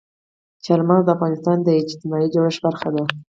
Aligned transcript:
چار 0.65 0.81
مغز 0.87 1.03
د 1.05 1.09
افغانستان 1.15 1.57
د 1.63 1.67
اجتماعي 1.81 2.27
جوړښت 2.33 2.59
برخه 2.65 2.89
ده. 2.95 3.03